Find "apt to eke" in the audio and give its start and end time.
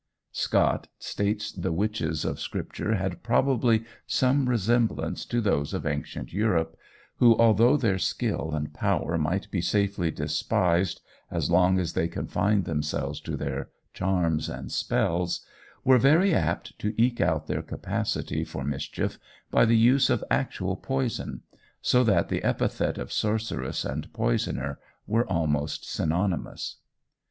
16.33-17.21